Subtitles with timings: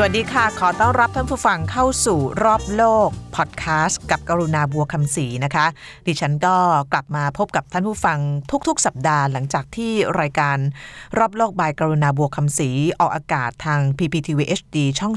[0.00, 5.66] สวัสดีค่ะ ขอต้อนรับท่านผู้ฟังเข้าสู่รอบโลกพอดแคสต์กับกรุณาบัวคำศรีนะคะ
[6.06, 6.56] ดิฉันก็
[6.92, 8.18] กลับมาพบกับท่านผู้ฟัง
[8.68, 10.56] ทุกๆ สัปดาห์หลังจากที่รายการ
[11.18, 12.70] รอบโลกบายกรุณาบัวคำศรี
[13.00, 15.14] ออกอากาศทาง PPTV HD ช่อง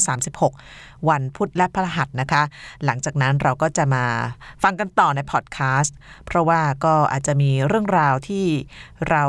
[0.52, 2.42] 36 วันพุธและพฤหัสนะคะ
[2.86, 4.06] หลังจากนั้นเราก็จะมา
[4.64, 8.46] ฟังกันต่อในพอดแคสต์เพราะว่าก็อาจจะมีเรื่องราวที่
[9.10, 9.24] เรา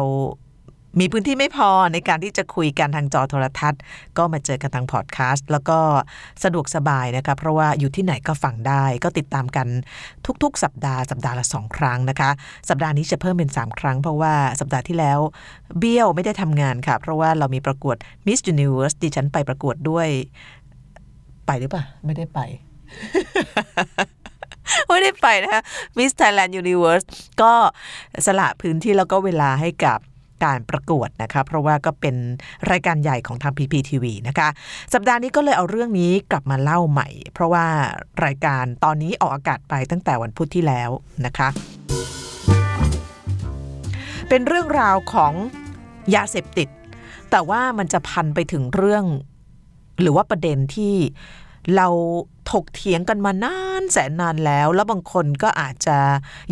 [1.00, 3.80] มีพื้นที่ไม่พอในการที่จะคุยกันทางจอโทรทัศน์
[4.18, 5.78] ก็มาเจอกันทางพอดแคสต์แล้วก็
[6.44, 9.66] สะดวกสบายนะคะเพราะว่าอยู่ที่ไหนก็ฟังได้ ก็ติดตามกัน
[10.42, 12.30] ทุกๆ สัปดาห์สัปดาห์ละสองครั้งนะคะ
[12.68, 15.18] สัปดาห์นี้จะเพิ่มเป็น 3 ครั้ง เพราะว่าสัปดาห์ที่แล้ว
[15.78, 17.96] เบี้ยวไม่ได้ทำงานค่ะ เพราะว่าเรามีประกวด
[18.26, 20.08] Miss Universe ดิฉันไปประกวดด้วย
[21.46, 22.40] ไปหรือเปล่าไม่ได้ไป
[24.88, 25.62] ไม่ได้ไปนะคะ
[25.96, 27.04] Miss Thailand Universe
[27.42, 27.52] ก็
[28.26, 29.98] สละพื้นที่แล้วก็เวลาให้กับ
[30.44, 32.16] การประกวดนะคะเพราะว่าก็เป็น
[32.70, 34.48] รายการใหญ่ของทาง PPTV นะคะ
[34.94, 37.66] สัปดาห์นี้ก็เลยเอาเรื่องนี้กลับมาเล่าใหม่ เพราะว่า
[38.24, 40.90] รายการตอนนี้ออกอากาศไปตั้งแต่วันพุธที่แล้ว
[41.26, 41.48] นะคะ
[44.28, 45.32] เป็นเรื่องราวของ
[46.14, 46.68] ยาเสพติด
[47.30, 49.04] แต่ว่ามันจะพันไปถึงเรื่อง
[50.00, 50.94] หรือว่าประเด็นที่
[51.76, 51.88] เรา
[52.50, 55.96] ถกเถียงกันมานานแสนนานแล้ว แล้วบางคนก็อาจจะ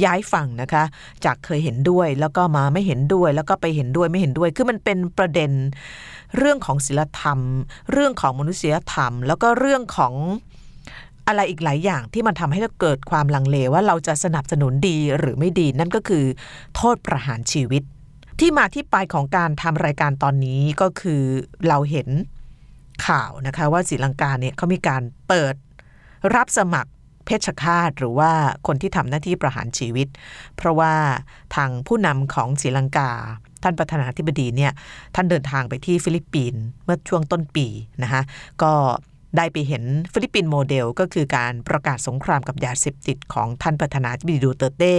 [0.04, 0.84] ย้ายฝั่งนะคะ
[1.24, 5.50] จากเคยเห็นด้วยแล้วก็มาไม่เห็นด้วย แล้วก็ไปเห็นด้วยไม่เห็นด้วย คือมันเป็นประเด็น
[6.38, 7.38] เรื่องของศีลธรรม
[7.92, 10.14] เรื่องของมนุษยธรรม แล้วก็เรื่องของ
[11.26, 16.24] อะไรอีกหลายอย่างที่มันทำให้เราเกิดความลังเลว่าเราจะสนับสนุนดีหรือไม่ดี นั่นก็คือ
[16.76, 17.82] โทษประหารชีวิต
[18.40, 21.22] ที่มาที่ไปของการทำรายการตอนนี้ก็คือ
[21.68, 22.08] เราเห็น
[23.06, 25.54] ข่าวนะคะว่าศรีลังกาเนี่ยเขามีการเปิด
[26.34, 26.90] รับสมัคร
[27.24, 28.30] เพชฌฆาตหรือว่า
[28.66, 30.08] คนที่ทำหน้าที่ประหารชีวิต
[30.56, 30.92] เพราะว่า
[31.54, 33.10] ทางผู้นำของศรีลังกา
[33.62, 34.72] ท่านประธานาธิบดีเนี่ย
[35.14, 37.66] ท่านเดินทางไปที่ฟิลิปปินส์เมื่อช่วงต้นปี
[38.02, 38.22] นะคะ
[38.62, 38.72] ก็
[39.36, 44.96] ได้ไปเห็นฟิลิปปินส์โมเดลก็คือการประกาศสงครามกับยาเสพติดของท่านประธานาธิบดีดูเตเต้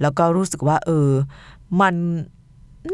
[0.00, 1.10] แล้วก็รู้สึกว่าเออ
[1.80, 1.94] มัน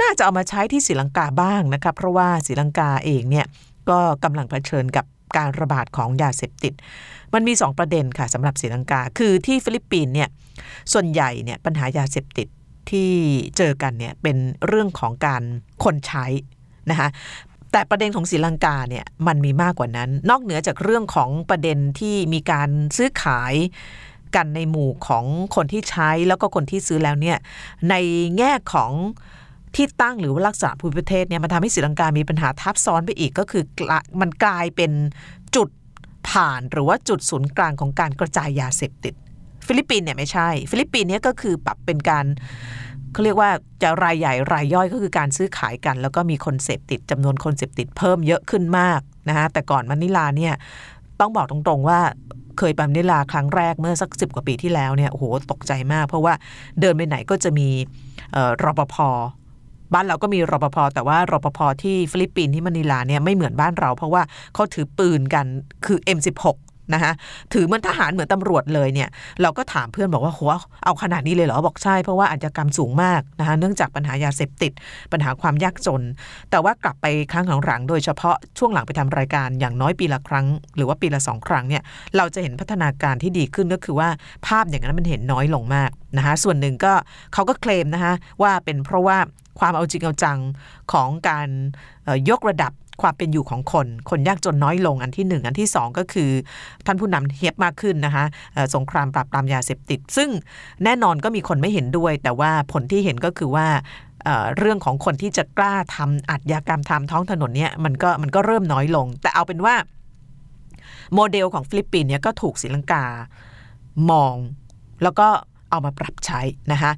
[0.00, 3.46] น่าจะเอามาใช้ที่ศรีลังกาบ้างนะคะเพราะว่าศรีลังกาเองเนี่ย
[3.90, 5.04] ก็กำลังเผชิญกับ
[5.36, 6.72] การระบาดของยาเสพติด
[7.34, 10.28] มันมี 2 ประเด็นค่ะสำหรับศรีลังกา คือที่ฟิลิปปินส์เนี่ย
[10.92, 12.48] ส่วนใหญ่เนี่ยปัญหายาเสพติด
[12.90, 13.10] ที่
[13.56, 14.36] เจอกันเนี่ยเป็น
[14.66, 15.42] เรื่องของการ
[15.84, 16.26] คนใช้
[16.90, 17.08] นะคะ
[17.72, 23.54] แต่ประเด็นของศรีลังกาเนี่ยมันมีมากกว่านั้น นอกเหนือจากเรื่องของประเด็นที่มีการซื้อขาย
[24.36, 25.24] กันในหมู่ของ
[25.54, 27.38] คนที่ใช้แล้วก็คนที่ซื้อแล้วเนี่ย
[27.90, 27.94] ใน
[28.38, 28.92] แง่ของ
[29.76, 33.62] ที่ตั้งหรือว่าลักษณะภูมิประเทศเนี่ยมันทำให้ศรีลังกามีปัญหาทับซ้อนไปอีกก็คือ
[34.20, 34.92] มันกลายเป็น
[35.56, 35.68] จุด
[36.28, 39.14] ผ่านหรือว่าจุดศูนย์กลางของการกระจายยาเสพติด
[39.66, 42.24] ฟิลิปปินเนี่ยไม่ใช่ ฟิลิปปินเนี่ยก็คือปรับเป็นการ
[43.12, 43.50] เขาเรียกว่า
[43.82, 50.54] จะรายใหญ่รายย่อยก็คือการซื้อขายกัน แล้วก็มีคนเสพติดจำนวนคนเสพติดเพิ่มเยอะขึ้นมากนะคะแต่ก่อนมานิลาเนี่ย
[51.20, 52.00] ต้องบอกตรงๆว่า
[52.58, 56.34] เคยไปมนิลาครั้งแรกเมื่อสักสิบกว่าปีที่แล้วเนี่ยโอ้โหตกใจมาก เพราะว่า
[56.80, 57.68] เดินไปไหนก็จะมี
[58.64, 58.96] รปภ
[59.92, 64.22] บ้านเราก็มีรปภแต่ว่ารปภที่ฟิลิปปินส์ที่มะนิลาเนี่ยไม่เหมือนบ้านเรา เพราะว่า
[64.54, 65.46] เขาถือปืนกัน
[65.86, 66.56] คือ M16
[66.94, 67.12] นะคะ
[67.52, 69.08] ถือเหมือนทหารเหมือนตำรวจเลยเนี่ย
[69.42, 70.40] เราก็ถามเพื่อนบอกว่าโห
[70.84, 74.72] เอาขนาดนี้เลยเหรอ บอกใช่ เพราะว่าอาชญากรรมสูงมากนะคะเนื่องจากปัญหายาเสพติด
[75.12, 76.02] ปัญหาความยากจน
[76.50, 80.46] แต่ว่ากลับไปครั้งหลังๆโดยเฉพาะช่วงหลังไปทำรายการอย่างน้อยปีละครั้ง
[80.76, 81.82] หรือว่าปีละสองครั้งเนี่ย
[82.16, 84.08] เราจะเห็นพัฒนาการที่ดีขึ้นก็คือว่า
[84.46, 86.92] ภาพอย่างนั้นมันเห็นน้อยลงมากนะคะส่วนหนึ่งก็
[87.34, 89.18] เขาก็เคลมนะคะว่าเป็นเพราะว่า
[89.58, 90.38] ความเอาจริงเอาจัง
[90.92, 91.48] ของการ
[92.30, 92.72] ยกระดับ
[93.02, 96.30] ความเป็นอยู่ของคน คนยากจนน้อยลงอันที่หนึ่งอันที่สองก็คือ
[96.86, 98.24] ท่านผู้นำเฮียบมากขึ้นนะคะ
[98.74, 100.30] สงครามปราบปรามยาเสพติด ซึ่ง
[100.84, 103.66] แน่นอนก็มีคนไม่เห็นด้วย แต่ว่าผลที่เห็นก็คือว่า
[104.58, 109.74] เรื่องของคนที่จะกล้าทำอาชญากรรมตามท้องถนนเนี่ยมันก็มันก็เริ่มน้อยลง แต่เอาเป็นว่า
[111.14, 113.04] โมเดลของฟิลิปปินส์เนี่ยก็ถูกศรีลังกา
[114.10, 114.36] มอง
[115.02, 115.28] แล้วก็
[115.70, 116.40] เอามาปรับใช้
[116.72, 116.92] นะคะ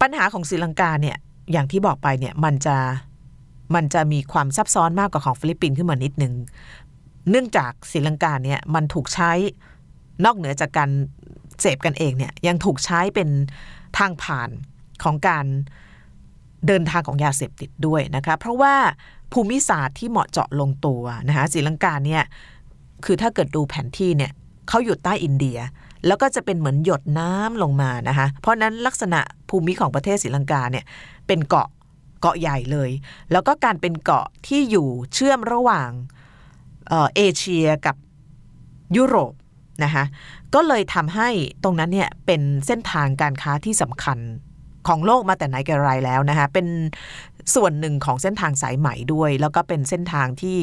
[0.00, 1.16] ปัญหาของศรีลังกาเนี่ย
[1.52, 2.76] อย่างที่บอกไปเนี่ยมันจะ
[3.74, 6.34] มันจะมีความซับซ้อนมากกว่าของฟิลิปปินส์ขึ้นมานิดหนึ่ง
[7.30, 9.32] เนื่องจากศรีลังกาเนี่ยมันถูกใช้
[10.24, 10.90] นอกเหนือจากการ
[11.60, 13.28] เสพกันเองเนี่ยยังถูกใช้เป็น
[13.98, 14.50] ทางผ่าน
[15.02, 15.46] ของการ
[16.66, 18.74] เดินทางของยาเสพติดด้วยนะคะเพราะว่า
[19.32, 22.22] ภูมิศาสตร์ที่เหมาะเจาะลงตัวนะคะศรีลังกาเนี่ย
[23.04, 24.32] คือถ้าเกิดดูแผนที่เนี่ย
[24.68, 25.58] เขาอยู่ใต้อินเดีย
[26.06, 29.20] แล้วก็จะเป็นเหมือนหยดน้ำลงมานะคะเพราะนั้นลักษณะ
[29.50, 30.84] ภูมิของประเทศศรีลังกาเนี่ย
[31.26, 31.68] เป็นเกาะ
[32.20, 32.90] เกาะใหญ่เลย
[33.32, 35.90] แล้วก็การเป็นเกาะที่อยู่เชื่อมระหว่าง
[37.16, 37.96] เอเชียกับ
[38.96, 39.32] ยุโรป
[39.84, 40.04] นะคะ
[40.54, 41.28] ก็เลยทำให้
[41.62, 44.18] ตรงนั้นเนี่ยเป็นเส้นทางการค้าที่สำคัญ
[44.88, 46.66] ของโลกมาแต่ไหนแต่ไรแล้วนะคะเป็น
[47.54, 50.58] ส่วนหนึ่งของเส้นทางสายไหมด้วย แล้วก็เป็นเส้นทางที่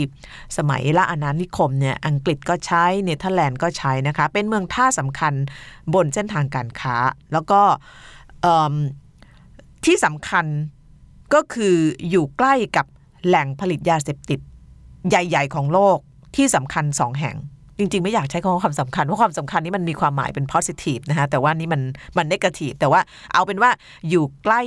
[0.57, 5.33] สมัยละอาณานิคมเนี่ยอังกฤษก็ใช้เนเธอร์แลนด์ก็ใช้นะคะเป็นเมืองท่าสำคัญ
[5.93, 6.95] บนเส้นทางการค้า
[7.33, 7.61] แล้วก็
[9.85, 10.45] ที่สำคัญ
[11.33, 11.75] ก็คือ
[12.09, 12.85] อยู่ใกล้กับ
[13.27, 14.39] แหล่งผลิตยาเสพติด
[15.09, 15.97] ใหญ่ ๆ ของโลก
[16.35, 17.35] ที่สำคัญสองแห่ง
[17.77, 21.81] จริง ๆ ไม่อยากใช้คำว่าความสำคัญเพราะความสำคัญนี้มันมีความหมายเป็น positive นะคะแต่ว่านี่มัน
[22.17, 23.01] มัน negative แต่ว่า
[23.33, 23.71] เอาเป็นว่า
[24.09, 24.61] อยู่ใกล้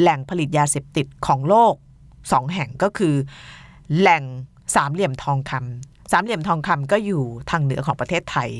[0.00, 1.74] แหล่งผลิตยาเสพติดของโลก
[2.32, 3.14] สองแห่งก็คือ
[3.98, 4.22] แหล่ง
[4.74, 8.50] สามเหลี่ยมทองคำสามเหลี่ยมทองคำก็อยู่ทางเหนือของประเทศไทย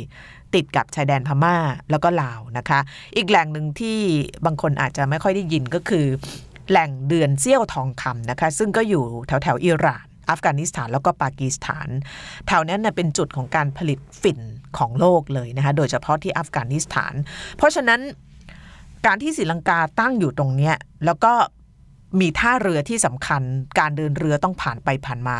[0.54, 1.56] ติดกับชายแดนพม่า
[1.90, 2.80] แล้วก็ลาวนะคะ
[3.16, 3.98] อีกแหล่งหนึ่งที่
[4.46, 6.06] บางคนอาจจะไม่ค่อยได้ยินก็คือ
[6.70, 11.88] แหล่งเดือนเซี่ยวทองคำนะคะ ซึ่งก็อยู่แถวแถวอิหร่าน อัฟกานิสถานแล้วก็ปากีสถาน
[12.46, 14.40] แถวนั้นเป็นจุดของการผลิตฝิ่น
[14.78, 17.14] ของโลกเลยนะคะโดยเฉพาะที่อัฟกานิสถาน
[17.56, 18.00] เพราะฉะนั้น
[19.06, 20.74] การที่ศรีลังกาตั้งอยู่ตรงเนี้ย
[21.06, 21.32] แล้วก็
[22.20, 23.42] มีท่าเรือที่สำคัญ
[23.78, 25.38] การเดินเรือต้องผ่านไปผ่านมา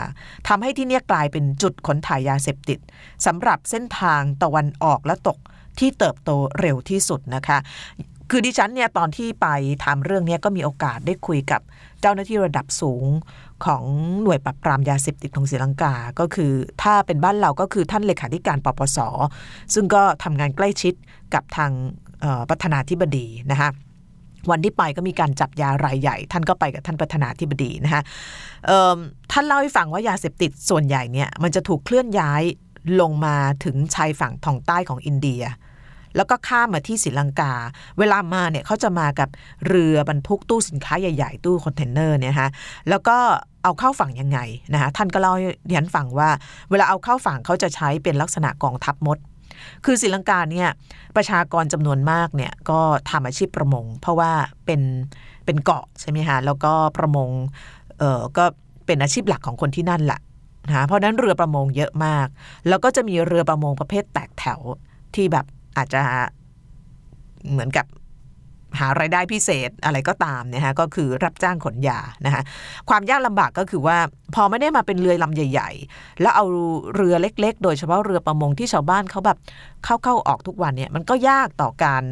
[0.48, 2.78] ทำให้ที่นี่กลายเป็นจุดขนถ่ายยาเสพติด
[3.26, 5.38] สำหรับเส้นทางตะวันออกและตก
[5.78, 6.30] ที่เติบโต
[6.60, 7.58] เร็วที่สุดนะคะ
[8.30, 9.46] คือดิฉันเนี่ยตอนที่ไป
[9.84, 11.60] ทำเรื่องนี้ก็มีโอกาสได้คุยกับ
[12.00, 13.04] เจ้าหน้าที่ระดับสูง
[13.64, 13.84] ของ
[14.22, 18.98] หน่วยปราบปรามยาเสพติดของศรีลังกา ก็คือถ้าเป็นบ้านเราก็คือท่านเลขาธิการปปส
[19.74, 20.94] ซึ่งก็ทำงานใกล้ชิด
[21.34, 21.70] กับทาง
[22.48, 23.70] ประธานาธิบดีนะคะ
[24.50, 28.02] วันที่ไปก็มีการจับยารายใหญ่ ท่านก็ไปกับท่านประธานาธิบดีนะคะ
[29.32, 32.42] ท่านเล่าให้ฟังว่ายาเสพติดส่วนใหญ่เนี่ยมันจะถูกเคลื่อนย้าย
[33.00, 35.42] ลงมาถึงชายฝั่งทางใต้ของอินเดีย
[36.16, 37.52] แล้วก็ข้ามมาที่ศรีลังกา
[37.98, 39.28] เวลามาเนี่ยเขาจะมากับ
[39.66, 42.50] เรือบรรทุกตู้สินค้าใหญ่ ๆ ตู้คอนเทนเนอร์เนี่ยฮะ
[42.88, 43.16] แล้วก็
[43.64, 44.38] เอาเข้าฝั่งยังไง
[44.72, 45.34] นะคะท่านก็เล่า
[45.66, 46.30] เรียนฟังว่า
[46.70, 49.18] เวลาเอาเข้าฝั่งเขาจะใช้เป็นลักษณะกองทัพมด
[49.84, 50.68] คือศรีลังกาเนี่ย
[51.16, 52.80] ประชากรจำนวนมากเนี่ยก็
[53.10, 54.32] ทำอาชีพประมง เพราะว่า
[54.66, 54.80] เป็น
[55.44, 57.30] เป็นเกาะใช่ไหมคะแล้วก็ประมง
[57.98, 58.44] เออก็
[58.86, 60.20] เป็นอาชีพหลักของคนที่นั่นแหละ
[60.66, 62.26] นะเพราะนั้นเรือประมงเยอะมาก
[62.68, 64.60] แล้วก็จะมีเรือประมงประเภทแตกแถว
[65.14, 65.46] ที่แบบ
[65.76, 66.00] อาจจะ
[67.50, 67.86] เหมือนกับ
[68.80, 72.42] หารายได้พิเศษอะไรก็ตามนะคะก็คือรับจ้างขนยานะคะ
[72.88, 73.98] ความยากลำบากก็คือว่า
[74.34, 76.44] พอไม่ได้มาเป็นเรือลำใหญ่ ๆ แล้วเอา
[76.94, 79.38] เรือเล็ก ๆ โดยเฉพาะเรือประมงที่ชาวบ้านเขาแบบ
[79.84, 82.04] เข้าเข้าออกทุกวันเนี่ยมันก็ยากต่อการ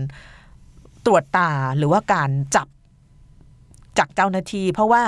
[1.07, 2.69] ตรวจตาหรือว่าการจับ
[3.99, 5.03] จากเจ้าหน้าที่ เพราะว่า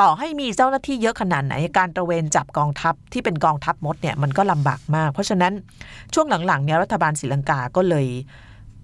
[0.00, 5.52] ต่อให้มีเจ้าหน้าที่เยอะขนาดไหนการตระเวนจับกองทัพที่เป็นกองทัพมดเนี่ยมันก็ลำบากมาก เพราะฉะนั้น
[6.14, 8.06] ช่วงหลังๆเนี่ยรัฐบาลศรีลังกาก็เลย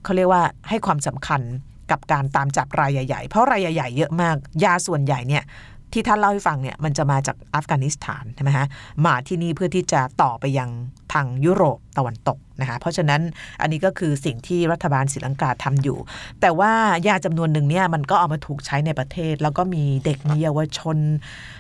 [0.05, 1.41] เขาเรียกว่าให้ความสำคัญ
[1.91, 5.45] กับการตามจับรายใหญ่ ๆ เพราะรายใหญ่ๆเยอะมาก ยาส่วนใหญ่เนี่ย
[5.93, 8.67] ที่ท่านเล่าให้ฟังเนี่ยมันจะมาจากอัฟกานิสถานใช่ไหมฮะ
[9.07, 10.69] มาที่นี่เพื่อที่จะต่อไปยัง
[11.15, 13.21] ทางยุโรปตะวันตกนะคะเพราะฉะนั้น
[13.61, 15.99] อันนี้ก็คือสิ่งที่รัฐบาลศรีลังกาทำอยู่
[16.41, 16.73] แต่ว่า
[17.09, 20.97] ยาจำนวนหนึ่งเนี่ยมันก็เอามาถูกใช้ในประเทศ แล้วก็มีเด็กมีเยาวชน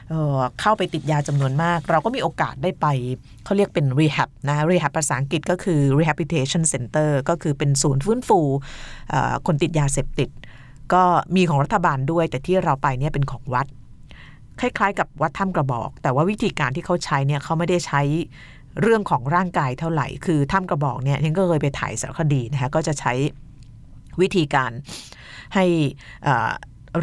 [0.08, 2.86] เเข้าไปติดยาจำนวนมาก เราก็มีโอกาสได้ไป
[3.44, 8.40] เขาเรียกเป็น rehab นะ rehab ภาษาอังกฤษก็คือ rehabilitation center ก็คือเป็นศูนย์ฟื้นฟู
[9.46, 10.28] คนติดยาเสพติด
[10.92, 11.02] ก็
[11.36, 13.66] มีของรัฐบาลด้วย แต่ที่เราไปเนี่ยเป็นของวัด
[14.60, 18.02] คล้ายๆ กับวัดถ้ำกระบอก แต่ว่าวิธีการที่เขาใช้เนี่ยเขาไม่ได้ใช้
[18.82, 23.12] เรื่องของร่างกายเท่าไหร่ คือถ้ำกระบอกเนี่ยยังก็เคยไปถ่ายสารคดีนะคะก็จะใช้
[24.20, 24.70] วิธีการ
[25.54, 25.64] ให้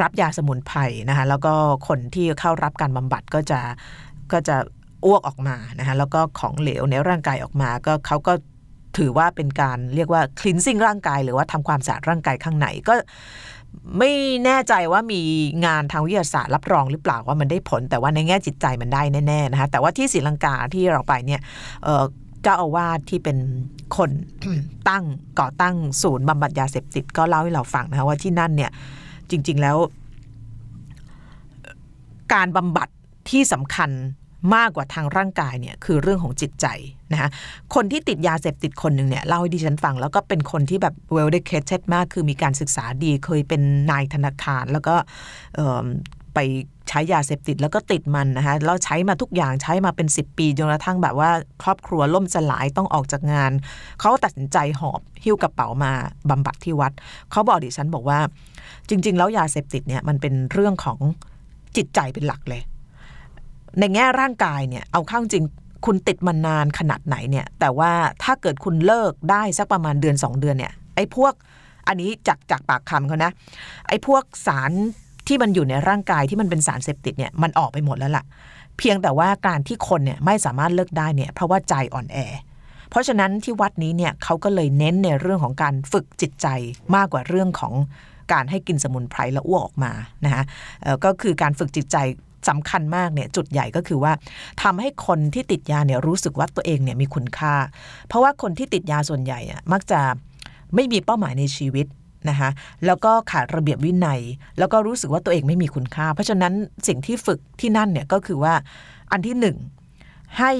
[0.02, 0.80] รับยาสมุนไพร
[1.10, 1.54] นะคะแล้วก็
[1.88, 3.60] คนที่เข้ารับการบำบัดก็จะ
[4.32, 4.58] ก็จะ
[5.06, 8.34] อ้วกออกมานะคะแล้วก็ของเหลวในร่างกายออกมาก็เขาก็
[8.98, 12.94] ถือว่าเป็นการเรียกว่าคลีนซิ่งร่างกาย หรือว่าทำความสะอาดร่างกายข้างในก็
[13.98, 14.12] ไม่
[14.46, 15.22] แน่ใจว่ามี
[15.66, 21.42] งานทางวิทยาศาสตร์รับรองหรือเปล่าว่ามันได้ผล แต่ว่าในแง่จิตใจมันได้แน่ๆนะคะแต่ว่าที่ศรีลังกาที่เราไปเนี่ย
[22.44, 23.38] เจ้าอาวาสที่เป็น
[23.98, 24.10] คน
[24.90, 25.04] ตั้ง
[25.40, 28.72] ก่อตั้งศูนย์บำบัดยาเสพติดก็เล่าให้เราฟังนะคะว่าที่นั่นเนี่ย
[29.30, 29.78] จริง ๆแล้ว
[32.34, 32.88] การบำบัด
[33.30, 33.90] ที่สำคัญ
[34.56, 36.68] มากกว่าทางร่างกายเนี่ยคือเรื่องของจิตใจ
[37.12, 37.30] นะคะ
[37.76, 44.96] คนที่ติดยาเสพติดคนหนึ่งเนี่ยเล่าให้ดิฉันฟัง แล้วก็เป็นคนที่แบบ well educated มากคือมีการศึกษาดีเคยเป็นนายธนาคาร แล้วก็
[46.34, 46.40] ไป
[46.90, 51.32] ใช้ยาเสพติดแล้วก็ติดมันนะคะแล้วใช้มาทุกอย่างใช้มาเป็น 10 ปีจนกระทั่งแบบว่า
[51.64, 53.52] ครอบครัวล่มสลายต้องออกจากงาน
[54.00, 55.92] เขาตัดสินใจหอบหิ้วกระเป๋ามา
[56.30, 56.92] บำบัดที่วัด
[57.32, 58.20] เขาบอกดิฉันบอกว่า
[58.90, 61.00] จริง ๆ แล้วยาเสพติดเนี่ยมันเป็นเรื่องของ
[61.78, 62.62] จิตใจเป็นหลักเลย
[63.80, 65.46] ในแง่ร่างกายเนี่ยเอาเข้าจริง
[65.86, 67.92] คุณติดมันนานขนาดไหนเนี่ย แต่ว่า
[68.24, 71.34] ถ้าเกิดคุณเลิกได้สักประมาณเดือน 2 เดือนเนี่ยไอ้พวก
[71.88, 73.32] อันนี้จากจากปากคำเขานะ
[73.88, 74.72] ไอ้พวกสาร
[75.28, 78.24] ที่มันอยู่ในร่างกายที่มันเป็นสารเสพติดเนี่ยมันออกไปหมดแล้วล่ะ
[78.78, 82.18] เพียงแต่ว่าการที่คนเนี่ยไม่สามารถเลิกได้เนี่ยเพราะว่าใจอ่อนแอ
[82.90, 86.48] เพราะฉะนั้นที่วัดนี้เนี่ยเขาก็เลยเน้นในเรื่องของการฝึกจิตใจ
[86.96, 87.74] มากกว่าเรื่องของ
[88.34, 89.92] การให้กินสมุนไพรแล้วอ้วกออกมา
[90.26, 90.44] นะคะ
[91.06, 91.98] ก็คือการฝึกจิตใจ
[92.50, 94.14] สำคัญมากเนี่ยจุดใหญ่ก็คือว่า
[94.64, 97.56] ทำให้คนที่ติดยาเนี่ยรู้สึกว่าตัวเองเนี่ยมีคุณค่า
[98.08, 100.02] เพราะว่าคนที่ติดยาส่วนใหญ่อะมักจะ
[100.76, 101.88] ไม่มีเป้าหมายในชีวิต
[102.30, 102.50] นะคะ
[102.86, 104.22] แล้วก็ขาดระเบียบวินัย
[104.60, 106.54] แล้วก็รู้สึกว่าตัวเองไม่มีคุณค่า เพราะฉะนั้น
[106.88, 108.54] สิ่งที่ฝึกที่นั่นเนี่ยก็คือว่า
[109.12, 109.58] อันที่หนึ่ง
[110.38, 110.52] ให้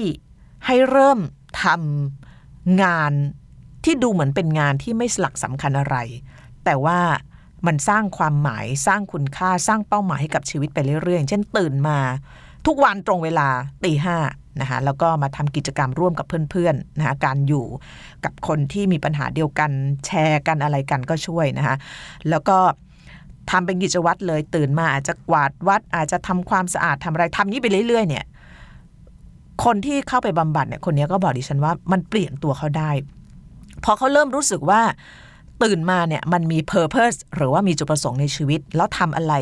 [0.66, 1.18] ให้เริ่ม
[1.64, 3.12] ทำงาน
[3.84, 5.96] ที่ดูเหมือนเป็นงานที่ไม่สลักสำคัญอะไร
[6.64, 6.98] แต่ว่า
[7.66, 11.98] มันสร้างความหมายสร้างคุณค่าสร้างเป้าหมายให้กับชีวิตไปเรื่อยๆ เช่นตื่นมา
[12.66, 13.48] ทุกวันตรงเวลา
[13.84, 14.16] ตีห้า
[14.60, 17.66] นะคะแล้วก็มาทำกิจกรรมร่วมกับเพื่อนๆนะคะการอยู่
[18.24, 19.70] กับคนที่มีปัญหาเดียวกัน
[20.06, 21.76] แชร์กันอะไรกันก็ช่วยนะคะ
[22.30, 22.58] แล้วก็
[23.50, 28.24] ทำเป็นกิจวัตรเลยตื่นมาอาจจะกวาดวัด อาจจะทำความสะอาดทำอะไรทำนี้ไปเรื่อยๆ เนี่ย
[29.64, 32.90] คนที่เข้าไปบำบัดเนี่ยคนนี้ก็บอกดิฉันว่ามันเปลี่ยนตัวเขาได้
[33.84, 34.80] พอเขาเริ่มรู้สึกว่า
[35.62, 39.34] ตื่นมาเนี่ยมันมี purpose หรือว่ามีจุดประสงค์ในชีวิต แล้วทำอะไร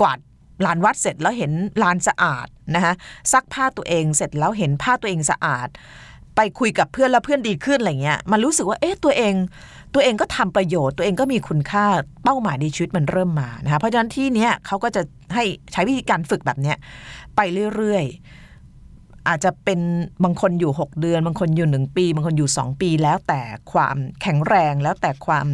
[0.00, 0.18] กวาด
[0.66, 1.52] ลานวัดเสร็จแล้วเห็น
[1.82, 2.94] ลานสะอาดนะคะ
[3.32, 5.68] ซักผ้าตัวเองเสร็จแล้วเห็นผ้าตัวเองสะอาด
[6.36, 9.34] ไปคุยกับเพื่อนแล้วเพื่อนดีขึ้นอะไรเงี้ยมันรู้สึกว่าเอ๊ะตัวเอง
[9.94, 11.86] ตัวเองก็ทำประโยชน์ ตัวเองก็มีคุณค่า
[12.24, 15.02] เป้าหมายในชีวิตมันเริ่มมานะคะเพราะฉะนั้นที่เนี้ยเขาก็จะ
[15.34, 16.76] ให้ใช้วิธีการฝึกแบบเนี้ย
[17.36, 17.40] ไป
[17.74, 18.43] เรื่อยๆ
[19.28, 19.80] อาจจะเป็น
[20.24, 23.40] บางคนอยู่ 6 เดือน บางคนอยู่ 1 ปี บางคนอยู่ 2 ปี แล้วแต่
[23.72, 25.46] ความแข็งแรงแล้วแต่ความ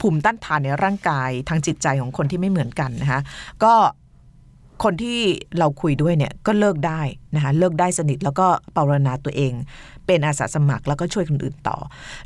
[0.00, 3.20] ภูมิต้านทานในร่างกายทางจิตใจของคนที่ไม่เหมือนกันนะคะ
[3.64, 3.74] ก็
[4.84, 5.18] คนที่
[5.58, 7.00] เราคุยด้วยเนี่ยก็เลิกได้
[7.34, 8.46] นะคะเลิกได้สนิทแล้วก็
[8.76, 9.52] ปรณาตัวเอง
[10.06, 11.76] เป็นอาสาสมัครแล้วก็ช่วยคนอื่นต่อ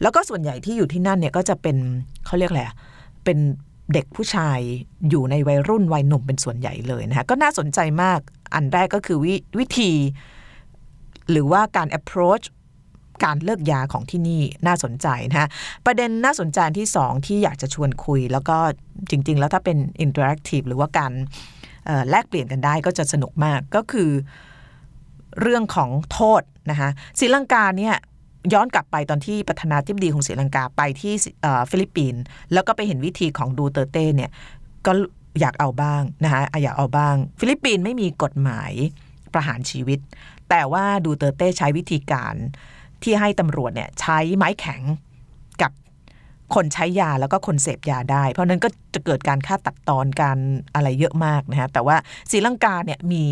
[0.02, 1.76] แล้วก็ส่วนใหญ่ที่อยู่ที่นั่นเนี่ยก็จะเป็น
[2.26, 2.62] เขาเรียกอะไร
[3.24, 3.38] เป็น
[3.92, 4.58] เด็กผู้ชาย
[5.10, 8.20] อยู่ในวัยรุ่นวัยหนุ่มเป็นส่วนใหญ่เลยนะคะก็น่าสนใจมาก
[8.54, 9.26] อันแรกก็คือว
[9.58, 9.92] วิธี
[11.30, 12.44] หรือว่าการ approach
[13.24, 15.48] การเลิกยาของที่นี่น่าสนใจนะคะ
[15.86, 18.56] ประเด็นน่าสนใจที่สองที่อยากจะชวนคุย แล้วก็
[19.10, 21.12] จริง ๆ แล้วถ้าเป็น interactive หรือว่าการ
[22.10, 24.10] แลกเปลี่ยนกันได้ก็จะสนุกมากก็คือ
[25.40, 27.94] เรื่องของโทษนะคะศรีลังกาเนี่ย
[28.52, 31.14] ย้อนกลับไปตอนที่ประธานาธิบดีของศรีลังกาไปที่
[31.70, 34.30] ฟิลิปปินส์แล้วก็ไปเห็นวิธีของดูเตอร์เต้เนี่ย
[34.86, 34.92] ก็
[35.40, 38.72] อยากเอาบ้างนะคะอยากเอาบ้าง ฟิลิปปินส์ไม่มีกฎหมาย
[39.32, 39.98] ประหารชีวิต
[40.50, 42.34] แต่ว่าดูเตอร์เต้ใช้วิธีการ
[43.02, 44.82] ที่ให้ตำรวจเนี่ยใช้ไม้แข็ง
[45.62, 45.72] กับ
[46.54, 50.38] คนใช้ยาแล้วก็คนเสพยาได้ เพราะนั้นก็จะเกิดการฆ่าตัดตอนการ
[50.74, 51.96] อะไรเยอะมากนะฮะแต่ว่า
[52.30, 53.24] ศรีลังกาเนี่ยมี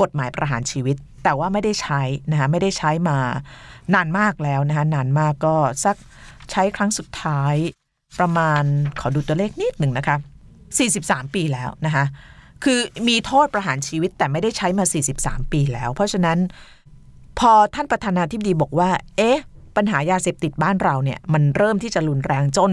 [0.00, 3.18] กฎหมายประหารชีวิต แต่ว่าไม่ได้ใช้นะคะไม่ได้ใช้มา
[3.94, 5.96] นานมากแล้วนะคะนานมากก็สัก
[6.50, 7.54] ใช้ครั้งสุดท้าย
[8.18, 8.62] ประมาณ
[9.00, 10.16] ขอดูตัวเลขนิดหนึ่งนะคะ
[10.78, 12.04] 43 ปีแล้วนะคะ
[12.64, 14.84] คือมีโทษประหารชีวิตแต่ไม่ได้ใช้มา
[15.16, 16.38] 43 ปีแล้ว เพราะฉะนั้น
[17.38, 19.38] พอท่านประธานาธิบดีบอกว่า เอ๊ะ
[19.76, 22.72] ปัญหายาเสพติดบ้านเราเนี่ย มันเริ่มที่จะรุนแรงจน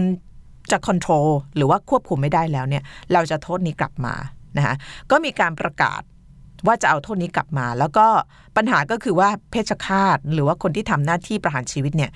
[0.70, 1.26] จะควบคุม
[1.56, 4.14] หรือว่าควบคุมไม่ได้แล้วเนี่ย เราจะโทษนี้กลับมา
[4.56, 4.74] นะคะ
[5.10, 6.02] ก็มีการประกาศ
[6.66, 8.06] ว่าจะเอาโทษนี้กลับมา แล้วก็
[8.56, 12.10] ปัญหาก็คือว่าเพชฌฆาตหรือว่าคนที่ทำหน้าที่ประหารชีวิตเนี่ย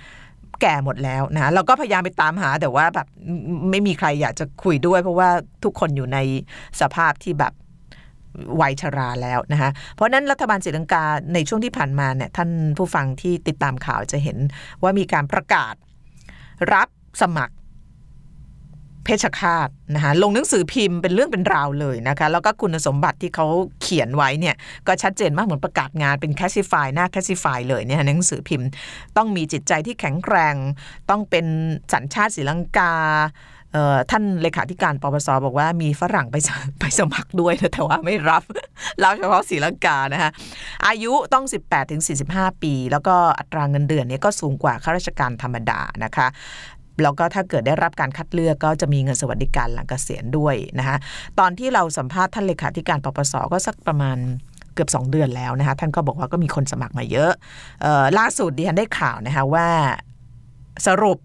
[0.63, 3.07] แก่หมดแล้วนะเราก็พยายามไปตามหาแต่ว่าแบบ
[3.71, 5.31] ไม่มีใครอยากจะคุยด้วย เพราะว่า
[5.65, 6.19] ทุกคนอยู่ใน
[6.81, 7.53] สภาพที่แบบ
[8.61, 11.05] วัยชราแล้วนะคะเพราะนั้นรัฐบาลศรีลังกา
[11.35, 14.39] ในช่วงที่ผ่านมาเนี่ยท่านผู้ฟังที่ติดตามข่าวจะเห็น
[14.83, 15.75] ว่ามีการประกาศ
[16.73, 16.89] รับ
[17.23, 17.55] สมัคร
[19.05, 23.47] เพชฌฆาตนะคะลงหนังสือพิมพ์เป็นเรื่องเป็นราวเลยนะคะแล้วก็คุณสมบัติที่เขา
[23.81, 24.55] เขียนไว้เนี่ย
[24.87, 28.67] ก็ชัดเจนมากเหมือนประกาศงานเป็น classified หน้า classified เลยเนี่ยหนังสือพิมพ์
[29.17, 30.57] ต้องมีจิตใจที่แข็งแกร่ง
[31.11, 31.47] ต้องเป็น
[31.93, 32.93] สัญชาติศรีลังกา
[34.11, 36.37] ท่านเลขาธิการปปสบอกว่ามีฝรั่งไป
[36.81, 38.43] ไปสมัครด้วยแต่ว่าไม่รับ
[39.03, 40.31] รับเฉพาะศรีลังกานะคะ
[40.87, 41.45] อายุต้อง
[42.05, 46.27] 18-45 ปี แล้วก็อัตราเงินเดือนเนี้ก็สูงกว่าข้าราชการธรรมดานะคะ
[47.03, 50.97] แล้วก็ถ้าเกิดได้รับการคัดเลือกก็จะมีเงินสวัสดิการหลังเกษียณด้วยนะคะ
[51.39, 54.19] ตอนที่เราสัมภาษณ์ท่านเลขาธิการปปสก็สักประมาณ
[54.75, 57.33] เกือบ 2 เดือนแล้วนะคะท่านก็บอกว่าก็มีคนสมัครมาเยอะ
[57.85, 59.69] ออล่าสุดดิฉันได้ข่าวนะคะว่า
[60.87, 61.19] สรุป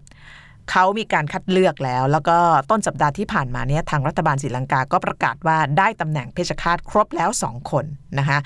[0.70, 2.38] เขามีการคัดเลือกแล้ว แล้วก็
[2.70, 7.84] ต้นสัปดาห์ที่ผ่านมาเนี่ยทางรัฐบาลศรีลังกาก็ประกาศว่าได้ตำแหน่งเพชฌฆาตครบแล้วสองคน
[8.18, 8.38] นะคะ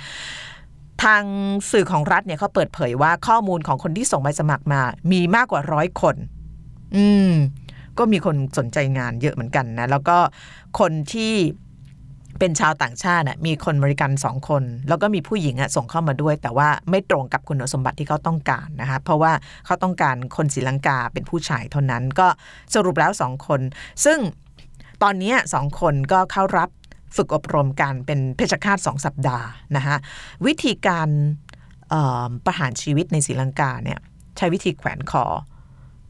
[1.05, 1.23] ทาง
[1.71, 4.81] สื่อของรัฐเนี่ยเขาเปิดเผยว่าข้อมูลของคนที่ส่งใบสมัครมา
[5.13, 6.17] มีมากกว่าร้อยคน
[6.97, 7.33] อืม
[7.99, 10.17] ก็มีคนสนใจงานเยอะเหมือนกันนะ แล้วก็
[10.79, 11.35] คนที่
[12.39, 19.33] เป็นชาวต่างชาติน่ะมีคนบริการสองคน แล้วก็มีผู้หญิงอะส่งเข้ามาด้วย แต่ว่าไม่ตรงกับคุณสมบัติที่เขาต้องการนะคะเพราะว่า
[19.67, 22.29] เขาต้องการคนศรีลังกาเป็นผู้ชายเท่านั้น ก็
[22.75, 23.61] สรุปแล้วสองคน
[24.05, 24.19] ซึ่ง
[25.03, 26.69] ตอนนี้สองคนก็เข้ารับ
[27.17, 29.47] ฝึกอบรมการเป็นเพชฌฆาตสองสัปดาห์
[29.77, 29.97] นะคะ
[30.47, 31.09] วิธีการ
[32.45, 33.99] ประหารชีวิตในศรีลังกาเนี่ย
[34.37, 35.25] ใช้วิธีแขวนคอ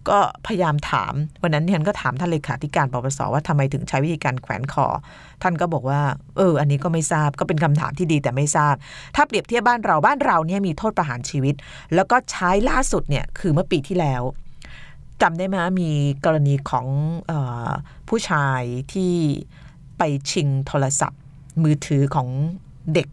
[0.09, 4.87] ก็พยายามถาม วันนั้นฉันก็ถามท่านเลขาธิการปปสว่าทำไมถึงใช้วิธีการแขวนคอ
[5.43, 6.01] ท่านก็บอกว่า
[6.37, 8.75] เออ อันนี้ก็ไม่ทราบก็เป็นคำถามที่ดีแต่ไม่ทราบ
[9.17, 11.55] ถ้าเปรียบเทียบบ้านเราบ้านเราเนี่ยมีโทษประหารชีวิต
[11.95, 14.23] แล้วก็ใช้ล่าสุดเนี่ยคือเมื่อปีที่แล้ว
[15.23, 15.91] จำได้ไหมมี
[16.25, 16.87] กรณีของ
[17.31, 17.33] อ
[18.09, 19.13] ผู้ชายที่
[19.99, 21.21] ไปชิงโทรศัพท์
[21.63, 22.29] มือถือของ
[22.95, 23.09] เด็ก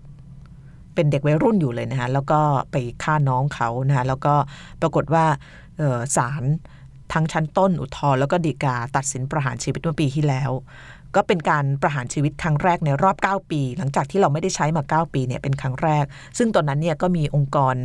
[0.95, 2.39] เป็นเด็กวัยรุ่นอยู่เลยนะคะแล้วก็
[2.71, 4.33] ไปฆ่าน้องเขานะคะแล้วก็
[4.81, 5.25] ปรากฏว่า
[6.17, 6.43] ศาล
[7.13, 10.51] ทั้งชั้นต้นอุทธรแล้วก็ฎีกาตัดสินประหารชีวิตเมื่อปีที่แล้ว
[11.15, 16.05] ก็เป็นการประหารชีวิตครั้งแรกในรอบ 9 ปี หลังจากที่เราไม่ได้ใช้มา 9 ปีเนี่ยเป็นครั้งแรก
[16.37, 17.75] ซึ่งตอนนั้นเนี่ยก็มีองค์กร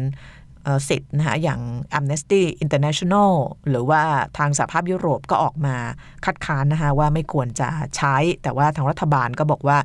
[0.89, 1.61] สิทธิ์นะคะอย่าง
[1.99, 3.33] Amnesty International
[3.71, 4.03] หรือว่า
[4.39, 5.77] ทางสหภาพยุโรปก็ออกมา
[6.25, 9.79] คัดค้านนะคะว่าไม่ควรจะใช้ แต่ว่าทางรัฐบาลก็บอกว่า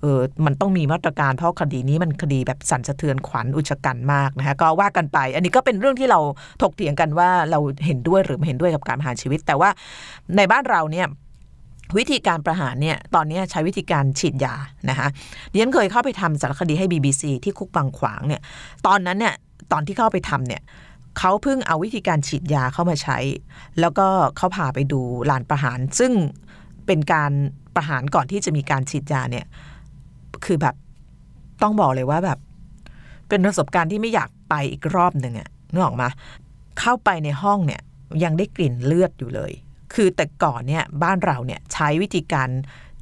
[0.00, 6.20] เออมันต้องมีมาตรการเพราะคดีนี้มันคดีแบบสั่นสะเทือนขวัญอุชกันมากนะคะก็ว่ากันไป อันนี้ก็เป็นเรื่องที่เรา
[6.62, 9.70] ถกเถียงกันว่าเราเห็นด้วยหรือไม่เห็นด้วยกับการประหารชีวิต แต่ว่า
[10.36, 11.06] ในบ้านเราเนี่ย
[11.98, 14.54] วิธีการประหารเนี่ยตอนนี้ใช้วิธีการฉีดยา
[14.90, 15.08] นะคะ
[15.52, 18.40] ดิฉันเคยเข้าไปทำสารคดีให้ BBC ที่คุกบางขวางเนี่ย
[18.86, 19.34] ตอนนั้นเนี่ย
[19.72, 20.62] ตอนที่เข้าไปทำเนี่ย
[21.18, 23.18] เขาเพิ่งเอาวิธีการฉีดยาเข้ามาใช้
[23.80, 26.12] แล้วก็เขาพาไปดูลานประหาร ซึ่ง
[26.86, 27.32] เป็นการ
[27.74, 29.46] ประหารก่อนที่จะมีการฉีดยาเนี่ย
[30.44, 30.74] คือแบบ
[31.62, 32.38] ต้องบอกเลยว่าแบบ
[33.28, 36.08] เป็นประสบการณ์ที่ไม่อยากไปอีกรอบหนึ่งอะนึกออกมา
[36.80, 37.80] เข้าไปในห้องเนี่ย
[38.24, 39.52] ยังได้กลิ่นเลือดอยู่เลย
[39.94, 42.48] คือแต่ก่อนเนี่ยบ้านเราเนี่ยใช้วิธีการ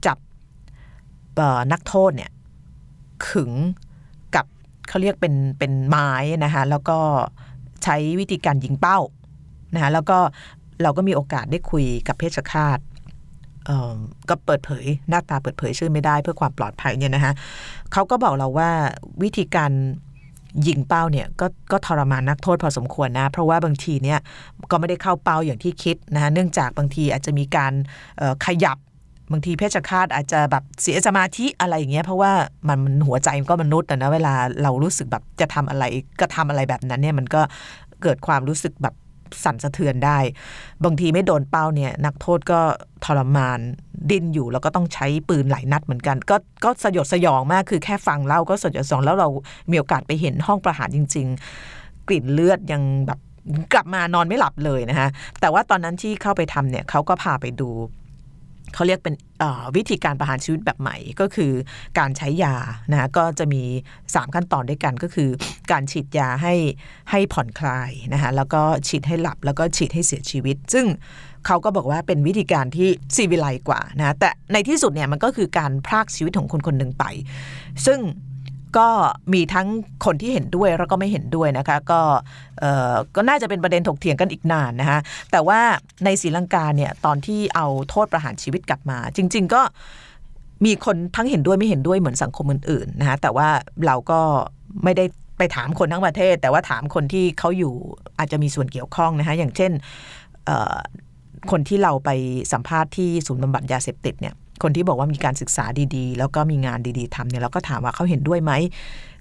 [0.07, 0.19] จับ
[1.73, 2.31] นักโทษเนี่ย
[3.27, 3.53] ขึง
[4.35, 4.47] กับ
[4.89, 6.11] เขาเรียกเป็นเป็นไม้
[6.45, 6.99] นะคะแล้วก็
[7.85, 8.99] ใช้วิธีการยิงเป้า
[9.75, 10.19] นะคะแล้วก็
[10.83, 12.79] เราก็มีโอกาสได้คุยกับเพชฌฆาต
[14.29, 17.33] ก็เปิดเผย หน้าตาเปิดเผยชื่อไม่ได้เพื่อความปลอดภัยเนี่ยนะคะ
[17.93, 18.71] เขาก็บอกเราว่า
[19.23, 19.73] วิธีการ
[20.67, 24.19] ยิงเป้าเนี่ยก็ก็ทรมานนักโทษพอสมควรนะ เพราะว่าบางทีเนี่ย
[24.71, 27.73] ก็ไม่ได้เข้าเป้าอย่างที่คิดนะคะเนื่องจากบางทีอาจจะมีการ
[28.47, 28.79] ขยับ
[29.33, 32.33] บางทีเพชฌฆาตอาจจะแบบเสียสมาธิอะไรอย่างเงี้ยเพราะว่า
[32.69, 35.85] มันหัวใจมันก็มนุษย์นะเวลาเรารู้สึกแบบจะทำอะไร
[36.21, 37.41] ก็ทำอะไรแบบนั้นเนี่ยมันก็
[38.03, 38.95] เกิดความรู้สึกแบบ
[39.45, 40.19] สั่นสะเทือนได้
[40.85, 42.61] บางทีไม่โดนเป้าเนี่ยนักโทษก็
[43.05, 43.59] ทรมาน
[44.11, 49.29] ดิ้นอยู่แล้วก็ต้องใช้ปืนหลายนัดเหมือนกัน ก็ก็สยดสยองมากคือแค่ฟังเล่าก็สยดสยองแล้วเรา
[49.71, 51.27] มีโอกาสไปเห็นห้องประหารจริง
[51.67, 53.19] ๆ กลิ่นเลือดยังแบบ
[53.73, 55.09] กลับมานอนไม่หลับเลยนะคะ
[55.41, 57.69] แต่ว่าตอนนั้นที่เข้าไปทำเนี่ยเขาก็พาไปดู
[58.75, 59.15] เขาเรียกเป็น
[59.77, 61.53] วิธีการประหารชีวิตแบบใหม่ก็คือ
[61.99, 62.55] การใช้ยา
[62.93, 63.63] นะก็จะมี
[64.03, 65.31] 3 ขั้นตอนด้วยกันก็คือ
[65.71, 66.55] การฉีดยาให้
[67.11, 70.87] ให้ผ่อนคลายนะคะแล้วก็ฉีดให้หลับแล้วก็ฉีดให้เสียชีวิต ซึ่ง
[71.47, 77.05] เขาก็บอกว่าเป็นวิธีการที่ซีวิไลกว่านะแต่ในที่สุดเนี่ยมันก็คือการพรากชีวิตของคนคนหนึ่งไป
[77.87, 77.99] ซึ่ง
[78.77, 78.89] ก็
[79.33, 79.69] มีทั้ง
[80.05, 82.01] คนที่เห็นด้วยแล้วก็ไม่เห็นด้วยนะคะ ก็
[83.17, 84.99] ก็น่าจะเป็นประเด็นถกเถียงกันอีกนานนะคะ
[85.33, 85.61] แต่ว่า
[86.05, 89.63] ในศรีลังกาเนี่ยตอนที่เอาโทษประหารชีวิตกลับมา จริง ๆ ก็
[90.65, 93.49] มีคนทั้งเห็นด้วยไม่เห็นด้วยเหมือนสังคมอื่นๆนะคะแต่ว่า
[93.87, 94.21] เราก็
[94.85, 95.05] ไม่ได้
[95.39, 97.73] ไปถามคนทั้งประเทศ แต่ว่าถามคนที่เขาอยู่
[98.19, 99.73] อาจจะมีส่วนเกี่ยวข้องนะคะอย่างเช่น
[101.51, 102.11] คนที่เราไป
[102.53, 105.65] สัมภาษณ์ที่ศูนย์บำบัดยาเสพติดเนี่ย คนที่บอกว่ามีการศึกษา
[105.97, 108.53] ดีๆ แล้วก็มีงานดีๆทำเนี่ยเราก็ถามว่าเขาเห็นด้วยไหม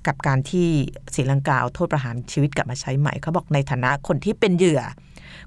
[0.07, 0.67] กับการที่
[1.15, 4.81] ศรีลังกาเอาโทษประหารชีวิตกลับมาใช้ใหม่เขาบอกในฐานะคนที่เป็นเหยื่อ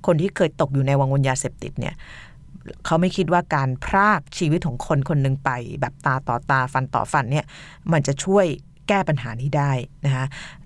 [0.07, 1.94] คนที่เคยตกอยู่ในวังวนยาเสพติดเนี่ย
[2.85, 5.50] เขาไม่คิดว่าการพรากชีวิตของคนคนหนึ่งไป
[5.81, 7.46] แบบตาต่อตาฟันต่อฟันเนี่ย
[7.92, 8.46] มันจะช่วย
[8.88, 9.72] แก้ปัญหานี้ได้
[10.05, 10.24] นะคะ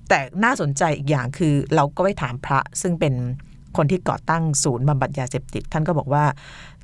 [0.09, 3.15] แต่น่าสนใจอีกอย่างคือเราก็ไปถามพระซึ่งเป็น
[3.77, 6.25] คนที่ก่อตั้งศูนย์บำบัดยาเสพติด ท่านก็บอกว่า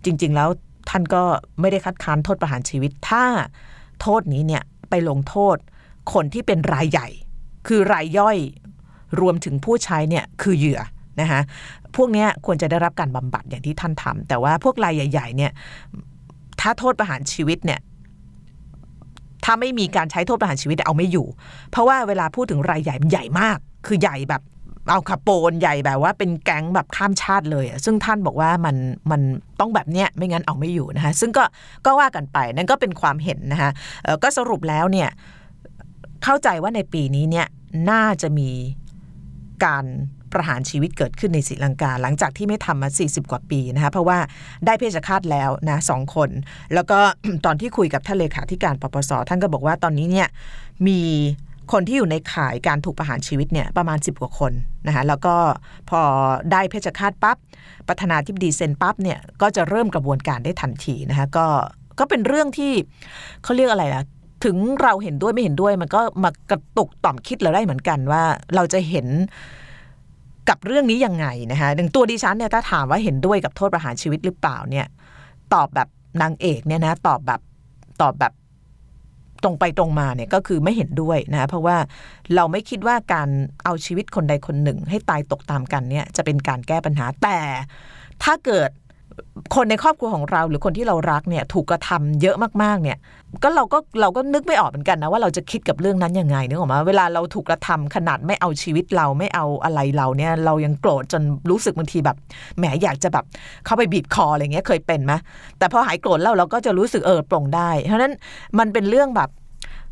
[0.05, 0.48] จริง ๆ แล้ว
[0.90, 1.22] ท่านก็
[1.61, 3.24] ไม่ได้คัดค้านโทษประหารชีวิต ถ้า
[4.00, 5.57] โทษนี้เนี่ยไปลงโทษ
[6.12, 7.09] คนที่เป็นรายใหญ่
[7.66, 8.37] คือรายย่อย
[9.20, 10.81] รวมถึงผู้ใช้เนี่ยคือเหยื่อ
[11.20, 11.40] นะคะ
[11.96, 15.53] พวกนี้ควรจะได้รับการบำบัดอย่างที่ท่านทำแต่ว่าพวกรายใหญ่ ๆ เนี่ย
[16.61, 17.81] ถ้าโทษประหารชีวิตเนี่ย
[19.44, 21.26] ถ้าไม่มีการใช้โทษประหารชีวิตเอาไม่อยู่
[21.70, 24.42] เพราะว่าเวลาพูดถึงรายใหญ่ใหญ่มาก คือใหญ่แบบ
[24.88, 28.76] อาคาโปนใหญ่แบบว่าเป็นแก๊งแบบข้ามชาติเลย ซึ่งท่านบอกว่ามัน
[29.10, 29.20] มัน
[29.60, 31.44] ต้องแบบเนี้ยไม่งั้นเอาไม่อยู่นะคะซึ่งก็
[31.86, 33.70] ก็ว่ากันไปนั่นก็เป็นความเห็นนะคะ
[34.22, 35.08] ก็สรุปแล้วเนี่ย
[36.24, 37.46] เข้าใจว่าในปีนี้เนี่ย
[37.90, 38.50] น่าจะมี
[39.64, 39.84] การ
[40.32, 44.18] ประหารชีวิตเกิดขึ้นในศรีลังกา หลังจากที่ไม่ทำมา 40 กว่าปีนะคะเพราะว่า
[44.66, 46.30] ได้เพชฌฆาตแล้วนะสองคน
[46.74, 46.98] แล้วก็
[47.44, 50.28] ตอนที่คุยกับท่านเลขาธิการปปสท่านก็บอกว่าตอนนี้เนี่ย
[50.86, 51.00] มี
[51.72, 54.52] คนที่อยู่ในข่ายการถูกประหารชีวิตเนี่ยประมาณ 10 กว่าคน
[54.87, 55.35] นะคะแล้วก็
[55.90, 56.00] พอ
[56.52, 57.37] ได้เพชฌฆาตปับ๊บ
[57.88, 61.46] ประธานาธิบดีเซ็นปั๊บเนี่ยก็จะเริ่มกระบวนการได้ทันทีนะคะก็
[61.98, 62.72] ก็เป็นเรื่องที่
[63.42, 64.04] เขาเรียกอะไรนะ
[64.44, 68.22] ถึงเราเห็นด้วยไม่เห็นด้วยมันก็มากระตุกต่อมคิดเราได้เหมือนกันว่า
[68.54, 69.06] เราจะเห็น
[70.48, 74.87] กับเรื่องนี้ยังไงนะคะหนึ่งตัวดิฉันเนี่ยถ้าถามว่าเห็นด้วยกับโทษประหารชีวิตหรือเปล่าเนี่ย
[75.54, 75.88] ตอบแบบ
[76.22, 77.40] นางเอกเนี่ยนะตอบแบบ
[78.02, 78.33] ตอบแบบ
[79.42, 81.76] ตรงไปตรงมาเนี่ยก็คือไม่เห็นด้วยนะเพราะว่า
[82.35, 83.29] เราไม่คิดว่าการ
[83.64, 87.38] เอาชีวิตคนใดคนหนึ่ง ให้ตายตกตามกันเนี่ยจะเป็นการแก้ปัญหาแต่
[88.22, 88.70] ถ้าเกิด
[89.54, 92.98] คนในครอบครัวของเราหรือคนที่เรารักเนี่ยถูกกระทำเยอะมากๆเนี่ย
[93.42, 102.16] ก็เราก็เราก็นึกไม่ออกเหมือนกันนะว่าเราจะคิดกับเรื่องนั้นยังไงนึกออกมาเวลาเราถูกกระทำขนาดไม่เอาชีวิตเราไม่เอาอะไรเราเนี่ยเรายังโกรธจนรู้สึกบางทีแบบ
[102.59, 103.24] แหมอยากจะแบบ
[103.64, 105.12] เข้าไปบีบคออะไรเงี้ยเคยเป็นไหม
[105.59, 108.14] แต่พอหายโกรธแล้วเราก็จะรู้สึกเออปลงได้เพราะนั้น
[108.59, 109.30] มันเป็นเรื่องแบบ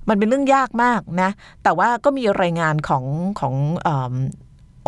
[0.09, 1.31] มันเป็นเรื่องยากมากนะ
[1.63, 3.05] แต่ว่าก็มีรายงานของ
[3.41, 3.55] ของ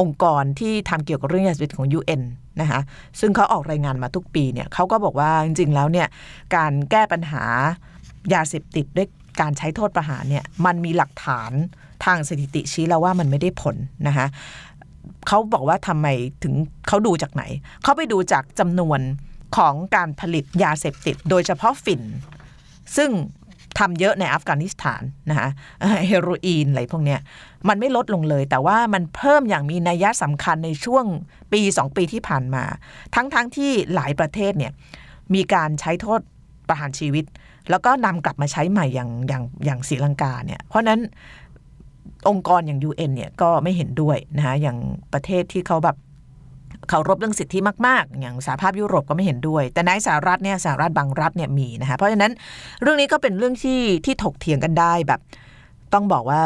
[0.00, 2.22] องค์กรที่ทำเกี่ยวกับเรื่องยาเสพติดของ UN
[2.61, 2.81] นะคะ
[3.20, 6.09] ซึ่งเขาออกรายงานมาทุกปีเนี่ยเขาก็บอกว่าจริงๆแล้วเนี่ย
[6.57, 7.44] การแก้ปัญหา
[8.35, 9.09] ยาเสพติดด้วย
[9.40, 11.51] การใช้โทษประหารเนี่ยมันมีหลักฐาน
[12.05, 14.27] ทางสถิติชี้แล้วว่ามันไม่ได้ผลนะคะ
[15.29, 16.07] เขาบอกว่าทำไม
[16.42, 16.55] ถึง
[16.88, 17.42] เขาดูจากไหน
[17.83, 19.01] เขาไปดูจากจำนวน
[19.57, 22.03] ของการผลิตยาเสพติด โดยเฉพาะฝิ่น
[22.96, 23.11] ซึ่ง
[23.78, 25.48] ทำเยอะในอัฟกานิสถานนะคะ
[26.09, 27.20] เฮโรอีนอะไรพวกเนี้ย
[27.68, 31.04] มันไม่ลดลงเลย แต่ว่ามันเพิ่มอย่างมีนัยสำคัญในช่วง
[31.52, 32.64] ปีสองปีที่ผ่านมา
[33.14, 34.72] ทั้งๆทที่หลายประเทศเนี่ย
[35.35, 36.20] มีการใช้โทษ
[36.68, 37.24] ประหารชีวิต
[37.70, 41.00] แล้วก็นำกลับมาใช้ใหม่อย่างอย่างอย่างศรีลังกาเนี่ยเพราะนั้น
[42.28, 44.78] องค์กรอย่าง UN เนี่ยก็ไม่เห็นด้วยนะคะอย่าง
[45.12, 45.96] ประเทศที่เขาแบบ
[46.90, 52.33] เคารพเรื่องสิทธิมาก ๆ อย่างสหภาพยุโรปก็ไม่เห็นด้วย แต่ในสหรัฐเนี่ยสหรัฐบางรัฐเนี่ยมีนะคะเพราะฉะนั้น
[52.83, 55.20] เรื่องนี้ก็เป็นเรื่องที่ที่ถกเถียงกันได้แบบ
[55.94, 56.40] ต้องบอกว่า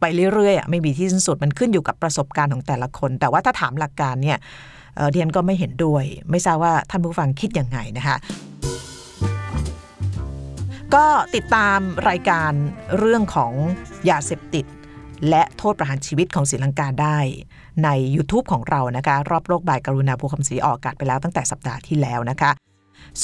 [0.00, 4.38] ไปเรื่อยๆไม่มีที่สิ้นสุดมันขึ้นอยู่กับประสบการณ์ของแต่ละคน แต่ว่าถ้าถามหลักการเนี่ย
[5.10, 8.16] เดียนก็ไม่เห็นด้วย ไม่ทราบว่าท่านผู้ฟังคิดยังไงนะคะ
[10.94, 12.52] ก็ติดตามรายการ
[12.98, 13.52] เรื่องของ
[14.10, 14.66] ยาเสพติด
[15.28, 17.18] และโทษประหารชีวิตของศรีลังกาได้
[17.84, 22.50] ใน YouTube ของเรานะคะ รอบโลกบายกรุณาภูคำศรีออกอากาศไปแล้วตั้งแต่สัปดาห์ที่แล้วนะคะ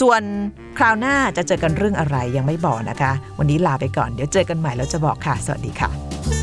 [0.00, 0.22] ส่วน
[0.78, 6.41] คราวหน้าจะเจอกันเรื่องอะไรยังไม่บอกนะคะ วันนี้ลาไปก่อนเดี๋ยวเจอกันใหม่แล้วจะบอกค่ะ สวัสดีค่ะ